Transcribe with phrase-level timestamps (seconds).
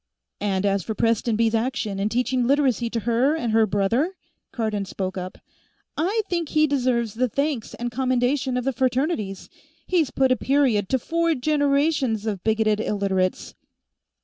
[0.39, 4.15] "And as for Prestonby's action in teaching Literacy to her and to her brother,"
[4.51, 5.37] Cardon spoke up,
[5.95, 9.47] "I think he deserves the thanks and commendation of the Fraternities.
[9.85, 13.53] He's put a period to four generations of bigoted Illiterates."